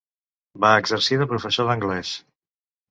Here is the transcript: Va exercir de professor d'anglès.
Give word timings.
Va 0.65 0.71
exercir 0.85 1.21
de 1.23 1.29
professor 1.35 1.71
d'anglès. 1.71 2.17